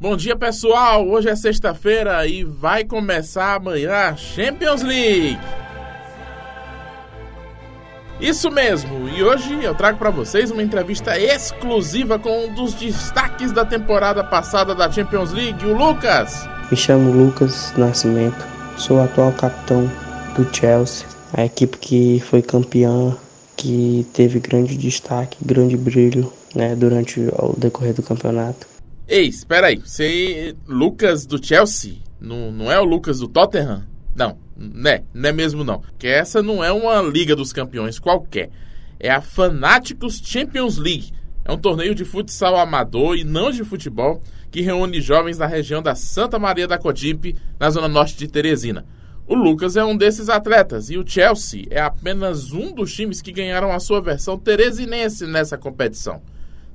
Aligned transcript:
Bom 0.00 0.16
dia, 0.16 0.36
pessoal. 0.36 1.08
Hoje 1.08 1.28
é 1.28 1.34
sexta-feira 1.34 2.24
e 2.24 2.44
vai 2.44 2.84
começar 2.84 3.56
amanhã 3.56 3.92
a 3.92 4.14
Champions 4.14 4.80
League. 4.80 5.40
Isso 8.20 8.48
mesmo. 8.48 9.08
E 9.08 9.24
hoje 9.24 9.58
eu 9.60 9.74
trago 9.74 9.98
para 9.98 10.10
vocês 10.10 10.52
uma 10.52 10.62
entrevista 10.62 11.18
exclusiva 11.18 12.16
com 12.16 12.44
um 12.44 12.54
dos 12.54 12.74
destaques 12.74 13.50
da 13.50 13.64
temporada 13.64 14.22
passada 14.22 14.72
da 14.72 14.88
Champions 14.88 15.32
League, 15.32 15.66
o 15.66 15.76
Lucas. 15.76 16.48
Me 16.70 16.76
chamo 16.76 17.10
Lucas 17.10 17.72
Nascimento. 17.76 18.46
Sou 18.76 19.02
atual 19.02 19.32
capitão 19.32 19.90
do 20.36 20.48
Chelsea, 20.54 21.08
a 21.32 21.44
equipe 21.44 21.76
que 21.76 22.20
foi 22.20 22.40
campeã, 22.40 23.16
que 23.56 24.06
teve 24.12 24.38
grande 24.38 24.76
destaque, 24.76 25.44
grande 25.44 25.76
brilho 25.76 26.32
né, 26.54 26.76
durante 26.76 27.18
o 27.18 27.56
decorrer 27.58 27.94
do 27.94 28.02
campeonato. 28.04 28.77
Ei, 29.10 29.24
espera 29.24 29.68
aí, 29.68 29.76
você 29.76 30.54
Lucas 30.66 31.24
do 31.24 31.42
Chelsea? 31.42 31.94
Não, 32.20 32.52
não 32.52 32.70
é 32.70 32.78
o 32.78 32.84
Lucas 32.84 33.20
do 33.20 33.26
Tottenham? 33.26 33.86
Não, 34.14 34.36
né, 34.54 35.02
não 35.14 35.30
é 35.30 35.32
mesmo 35.32 35.64
não. 35.64 35.82
Que 35.98 36.06
essa 36.06 36.42
não 36.42 36.62
é 36.62 36.70
uma 36.70 37.00
Liga 37.00 37.34
dos 37.34 37.50
Campeões 37.50 37.98
qualquer. 37.98 38.50
É 39.00 39.10
a 39.10 39.22
Fanáticos 39.22 40.20
Champions 40.22 40.76
League. 40.76 41.14
É 41.42 41.50
um 41.50 41.56
torneio 41.56 41.94
de 41.94 42.04
futsal 42.04 42.58
amador 42.58 43.16
e 43.16 43.24
não 43.24 43.50
de 43.50 43.64
futebol 43.64 44.20
que 44.50 44.60
reúne 44.60 45.00
jovens 45.00 45.38
da 45.38 45.46
região 45.46 45.80
da 45.80 45.94
Santa 45.94 46.38
Maria 46.38 46.68
da 46.68 46.76
Codipe, 46.76 47.34
na 47.58 47.70
zona 47.70 47.88
norte 47.88 48.14
de 48.14 48.28
Teresina. 48.28 48.84
O 49.26 49.34
Lucas 49.34 49.74
é 49.74 49.82
um 49.82 49.96
desses 49.96 50.28
atletas 50.28 50.90
e 50.90 50.98
o 50.98 51.08
Chelsea 51.08 51.64
é 51.70 51.80
apenas 51.80 52.52
um 52.52 52.74
dos 52.74 52.92
times 52.92 53.22
que 53.22 53.32
ganharam 53.32 53.72
a 53.72 53.80
sua 53.80 54.02
versão 54.02 54.38
teresinense 54.38 55.26
nessa 55.26 55.56
competição. 55.56 56.20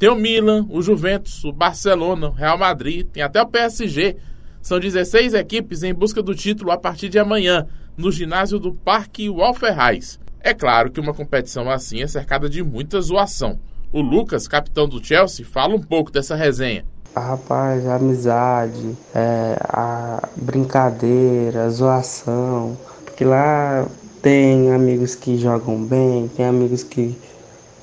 Tem 0.00 0.08
o 0.08 0.14
Milan, 0.14 0.66
o 0.70 0.80
Juventus, 0.80 1.44
o 1.44 1.52
Barcelona, 1.52 2.28
o 2.28 2.32
Real 2.32 2.56
Madrid, 2.56 3.06
tem 3.06 3.22
até 3.22 3.42
o 3.42 3.46
PSG. 3.46 4.16
São 4.62 4.80
16 4.80 5.34
equipes 5.34 5.82
em 5.82 5.92
busca 5.92 6.22
do 6.22 6.34
título 6.34 6.70
a 6.70 6.78
partir 6.78 7.10
de 7.10 7.18
amanhã, 7.18 7.66
no 7.98 8.10
ginásio 8.10 8.58
do 8.58 8.72
Parque 8.72 9.28
Walter 9.28 9.76
Reis. 9.76 10.18
É 10.40 10.54
claro 10.54 10.90
que 10.90 10.98
uma 10.98 11.12
competição 11.12 11.68
assim 11.68 12.00
é 12.00 12.06
cercada 12.06 12.48
de 12.48 12.62
muita 12.62 12.98
zoação. 12.98 13.60
O 13.92 14.00
Lucas, 14.00 14.48
capitão 14.48 14.88
do 14.88 15.04
Chelsea, 15.04 15.44
fala 15.44 15.74
um 15.74 15.82
pouco 15.82 16.10
dessa 16.10 16.34
resenha. 16.34 16.82
Rapaz, 17.14 17.86
a 17.86 17.96
amizade, 17.96 18.96
é, 19.14 19.58
a 19.68 20.26
brincadeira, 20.34 21.64
a 21.64 21.68
zoação. 21.68 22.74
Porque 23.04 23.22
lá 23.22 23.86
tem 24.22 24.72
amigos 24.72 25.14
que 25.14 25.36
jogam 25.36 25.84
bem, 25.84 26.26
tem 26.34 26.46
amigos 26.46 26.82
que 26.82 27.14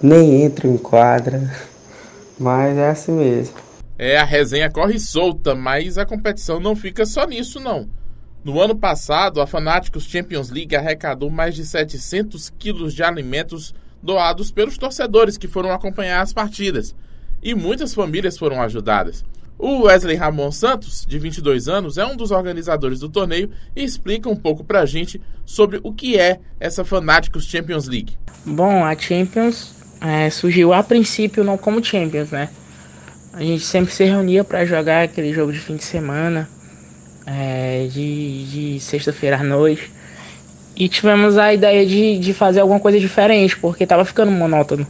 nem 0.00 0.46
entram 0.46 0.72
em 0.72 0.78
quadra. 0.78 1.42
Mas 2.38 2.76
é 2.76 2.90
assim 2.90 3.12
mesmo. 3.12 3.54
É, 3.98 4.18
a 4.18 4.24
resenha 4.24 4.70
corre 4.70 4.98
solta, 4.98 5.54
mas 5.54 5.96
a 5.96 6.04
competição 6.04 6.60
não 6.60 6.76
fica 6.76 7.06
só 7.06 7.26
nisso, 7.26 7.58
não. 7.58 7.88
No 8.44 8.60
ano 8.60 8.76
passado, 8.76 9.40
a 9.40 9.46
Fanáticos 9.46 10.04
Champions 10.04 10.50
League 10.50 10.76
arrecadou 10.76 11.30
mais 11.30 11.54
de 11.54 11.64
700 11.64 12.50
quilos 12.58 12.94
de 12.94 13.02
alimentos 13.02 13.74
doados 14.02 14.52
pelos 14.52 14.78
torcedores 14.78 15.36
que 15.36 15.48
foram 15.48 15.72
acompanhar 15.72 16.20
as 16.20 16.32
partidas. 16.32 16.94
E 17.42 17.54
muitas 17.54 17.94
famílias 17.94 18.38
foram 18.38 18.62
ajudadas. 18.62 19.24
O 19.58 19.84
Wesley 19.84 20.16
Ramon 20.16 20.52
Santos, 20.52 21.06
de 21.08 21.18
22 21.18 21.66
anos, 21.66 21.96
é 21.96 22.04
um 22.04 22.14
dos 22.14 22.30
organizadores 22.30 23.00
do 23.00 23.08
torneio 23.08 23.50
e 23.74 23.82
explica 23.82 24.28
um 24.28 24.36
pouco 24.36 24.62
pra 24.62 24.84
gente 24.84 25.20
sobre 25.46 25.80
o 25.82 25.92
que 25.92 26.18
é 26.18 26.38
essa 26.60 26.84
Fanáticos 26.84 27.46
Champions 27.46 27.88
League. 27.88 28.18
Bom, 28.44 28.84
a 28.84 28.94
Champions 28.94 29.74
é, 30.00 30.30
surgiu 30.30 30.72
a 30.72 30.82
princípio 30.82 31.44
não 31.44 31.56
como 31.56 31.84
Champions, 31.84 32.30
né? 32.30 32.48
A 33.32 33.40
gente 33.40 33.64
sempre 33.64 33.92
se 33.92 34.04
reunia 34.04 34.42
para 34.42 34.64
jogar 34.64 35.04
aquele 35.04 35.32
jogo 35.32 35.52
de 35.52 35.58
fim 35.58 35.76
de 35.76 35.84
semana, 35.84 36.48
é, 37.26 37.86
de, 37.90 38.44
de 38.44 38.80
sexta-feira 38.80 39.36
à 39.36 39.42
noite. 39.42 39.90
E 40.74 40.88
tivemos 40.88 41.36
a 41.36 41.52
ideia 41.52 41.84
de, 41.86 42.18
de 42.18 42.32
fazer 42.32 42.60
alguma 42.60 42.80
coisa 42.80 42.98
diferente, 42.98 43.56
porque 43.58 43.86
tava 43.86 44.04
ficando 44.04 44.30
monótono, 44.30 44.86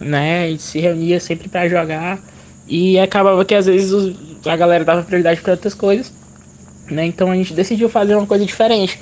né? 0.00 0.44
A 0.44 0.48
gente 0.48 0.62
se 0.62 0.78
reunia 0.78 1.20
sempre 1.20 1.48
para 1.48 1.68
jogar 1.68 2.18
e 2.68 2.98
acabava 2.98 3.44
que 3.44 3.54
às 3.54 3.66
vezes 3.66 3.92
os, 3.92 4.14
a 4.46 4.56
galera 4.56 4.84
dava 4.84 5.02
prioridade 5.02 5.40
para 5.40 5.52
outras 5.52 5.74
coisas, 5.74 6.12
né? 6.90 7.06
Então 7.06 7.30
a 7.30 7.34
gente 7.34 7.54
decidiu 7.54 7.88
fazer 7.88 8.14
uma 8.14 8.26
coisa 8.26 8.44
diferente. 8.44 9.00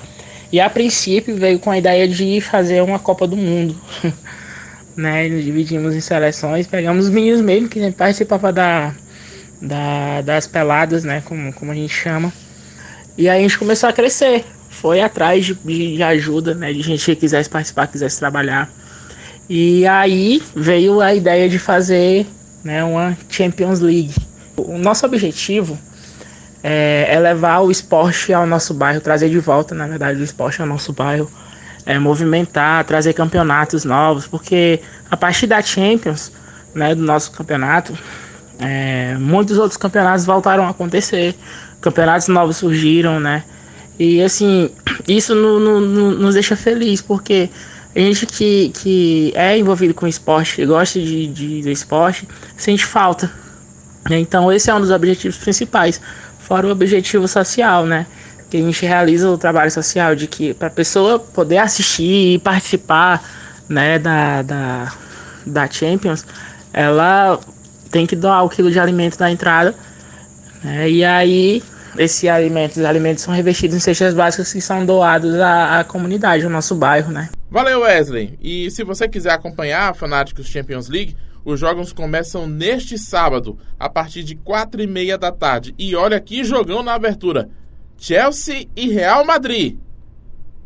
E 0.51 0.59
a 0.59 0.69
princípio 0.69 1.35
veio 1.35 1.59
com 1.59 1.71
a 1.71 1.77
ideia 1.77 2.07
de 2.07 2.39
fazer 2.39 2.81
uma 2.81 2.99
Copa 2.99 3.27
do 3.27 3.35
Mundo. 3.35 3.75
né? 4.95 5.27
Nos 5.27 5.43
dividimos 5.43 5.95
em 5.95 6.01
seleções, 6.01 6.67
pegamos 6.67 7.05
os 7.05 7.11
meninos 7.11 7.41
mesmo 7.41 7.67
que 7.67 7.91
participavam 7.91 8.53
da, 8.53 8.93
da, 9.61 10.21
das 10.21 10.47
peladas, 10.47 11.03
né? 11.03 11.21
Como, 11.25 11.51
como 11.53 11.71
a 11.71 11.75
gente 11.75 11.93
chama. 11.93 12.31
E 13.17 13.29
aí 13.29 13.39
a 13.39 13.41
gente 13.41 13.57
começou 13.57 13.89
a 13.89 13.93
crescer. 13.93 14.45
Foi 14.69 15.01
atrás 15.01 15.45
de, 15.45 15.53
de 15.55 16.03
ajuda, 16.03 16.53
né? 16.53 16.73
De 16.73 16.81
gente 16.81 17.03
que 17.05 17.15
quisesse 17.15 17.49
participar, 17.49 17.87
quisesse 17.87 18.19
trabalhar. 18.19 18.69
E 19.49 19.85
aí 19.85 20.41
veio 20.55 21.01
a 21.01 21.13
ideia 21.13 21.47
de 21.47 21.59
fazer 21.59 22.25
né, 22.63 22.83
uma 22.83 23.15
Champions 23.29 23.79
League. 23.79 24.13
O 24.57 24.77
nosso 24.77 25.05
objetivo 25.05 25.77
é, 26.63 27.05
é 27.09 27.19
levar 27.19 27.59
o 27.59 27.69
esporte 27.69 28.33
ao 28.33 28.47
nosso 28.47 28.73
bairro, 28.73 28.99
trazer 28.99 29.29
de 29.29 29.37
volta, 29.37 29.75
na 29.75 29.85
verdade, 29.85 30.19
o 30.19 30.23
esporte 30.23 30.61
ao 30.61 30.67
nosso 30.67 30.91
bairro 30.91 31.29
é, 31.85 31.99
movimentar, 31.99 32.83
trazer 32.85 33.13
campeonatos 33.13 33.85
novos, 33.85 34.27
porque 34.27 34.79
a 35.09 35.15
partir 35.15 35.47
da 35.47 35.61
Champions, 35.61 36.31
né, 36.73 36.95
do 36.95 37.01
nosso 37.01 37.31
campeonato, 37.31 37.97
é, 38.59 39.15
muitos 39.19 39.57
outros 39.57 39.77
campeonatos 39.77 40.25
voltaram 40.25 40.65
a 40.65 40.69
acontecer, 40.69 41.35
campeonatos 41.81 42.27
novos 42.27 42.57
surgiram, 42.57 43.19
né? 43.19 43.43
E 43.99 44.21
assim, 44.21 44.69
isso 45.07 45.33
no, 45.33 45.59
no, 45.59 45.79
no, 45.79 46.11
nos 46.11 46.33
deixa 46.33 46.55
feliz, 46.55 47.01
porque 47.01 47.49
a 47.95 47.99
gente 47.99 48.25
que, 48.25 48.69
que 48.69 49.31
é 49.35 49.57
envolvido 49.57 49.93
com 49.93 50.05
esporte, 50.05 50.55
que 50.55 50.65
gosta 50.65 50.99
de, 50.99 51.27
de, 51.27 51.61
do 51.61 51.69
esporte, 51.69 52.27
sente 52.57 52.85
falta. 52.85 53.31
Né? 54.09 54.19
Então 54.19 54.51
esse 54.51 54.69
é 54.69 54.75
um 54.75 54.81
dos 54.81 54.91
objetivos 54.91 55.37
principais, 55.37 56.01
fora 56.39 56.67
o 56.67 56.71
objetivo 56.71 57.27
social, 57.27 57.85
né? 57.85 58.05
Que 58.55 58.61
a 58.61 58.65
gente 58.65 58.85
realiza 58.85 59.29
o 59.29 59.37
trabalho 59.37 59.71
social 59.71 60.15
de 60.15 60.27
que 60.27 60.53
para 60.53 60.67
a 60.67 60.71
pessoa 60.71 61.19
poder 61.19 61.57
assistir 61.57 62.35
e 62.35 62.39
participar 62.39 63.23
né, 63.67 63.99
da, 63.99 64.41
da, 64.41 64.93
da 65.45 65.69
Champions, 65.69 66.25
ela 66.71 67.39
tem 67.91 68.05
que 68.05 68.15
doar 68.15 68.43
o 68.43 68.49
quilo 68.49 68.71
de 68.71 68.79
alimento 68.79 69.17
da 69.17 69.29
entrada. 69.29 69.75
Né, 70.63 70.89
e 70.89 71.03
aí, 71.03 71.63
esses 71.97 72.27
alimentos, 72.29 72.77
os 72.77 72.85
alimentos 72.85 73.23
são 73.23 73.33
revestidos 73.33 73.75
em 73.75 73.79
cestas 73.79 74.13
básicas 74.13 74.51
que 74.51 74.61
são 74.61 74.85
doados 74.85 75.35
à, 75.35 75.79
à 75.79 75.83
comunidade, 75.83 76.43
ao 76.43 76.49
nosso 76.49 76.75
bairro, 76.75 77.11
né? 77.11 77.29
Valeu, 77.49 77.81
Wesley! 77.81 78.37
E 78.41 78.69
se 78.71 78.83
você 78.83 79.07
quiser 79.07 79.31
acompanhar 79.31 79.89
a 79.89 79.93
Fanáticos 79.93 80.47
Champions 80.47 80.89
League, 80.89 81.15
os 81.43 81.59
jogos 81.59 81.93
começam 81.93 82.47
neste 82.47 82.97
sábado, 82.97 83.57
a 83.79 83.87
partir 83.87 84.23
de 84.23 84.35
quatro 84.35 84.81
e 84.81 84.87
meia 84.87 85.17
da 85.17 85.31
tarde. 85.31 85.75
E 85.77 85.95
olha 85.95 86.19
que 86.19 86.43
jogão 86.43 86.81
na 86.81 86.93
abertura! 86.93 87.49
Chelsea 87.97 88.67
e 88.75 88.89
Real 88.89 89.25
Madrid. 89.25 89.77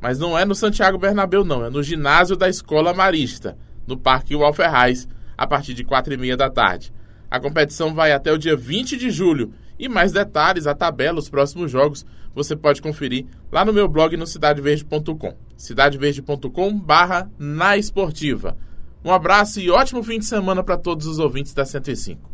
Mas 0.01 0.17
não 0.17 0.37
é 0.37 0.45
no 0.45 0.55
Santiago 0.55 0.97
Bernabéu, 0.97 1.43
não. 1.43 1.65
É 1.65 1.69
no 1.69 1.83
ginásio 1.83 2.35
da 2.35 2.47
Escola 2.47 2.93
Marista, 2.93 3.57
no 3.85 3.97
Parque 3.97 4.35
Walferraz, 4.35 5.07
a 5.37 5.45
partir 5.45 5.73
de 5.73 5.83
quatro 5.83 6.13
e 6.13 6.17
meia 6.17 6.37
da 6.37 6.49
tarde. 6.49 6.93
A 7.29 7.39
competição 7.39 7.93
vai 7.93 8.11
até 8.11 8.31
o 8.31 8.37
dia 8.37 8.55
20 8.55 8.97
de 8.97 9.11
julho. 9.11 9.53
E 9.77 9.87
mais 9.87 10.11
detalhes, 10.11 10.67
a 10.67 10.75
tabela, 10.75 11.19
os 11.19 11.29
próximos 11.29 11.71
jogos, 11.71 12.05
você 12.33 12.55
pode 12.55 12.81
conferir 12.81 13.25
lá 13.51 13.63
no 13.63 13.71
meu 13.71 13.87
blog 13.87 14.15
no 14.17 14.27
cidadeverde.com. 14.27 15.37
cidadeverde.com 15.55 16.77
barra 16.77 17.29
na 17.37 17.77
esportiva. 17.77 18.57
Um 19.03 19.11
abraço 19.11 19.61
e 19.61 19.69
ótimo 19.69 20.03
fim 20.03 20.19
de 20.19 20.25
semana 20.25 20.63
para 20.63 20.77
todos 20.77 21.07
os 21.07 21.19
ouvintes 21.19 21.53
da 21.53 21.63
105. 21.63 22.28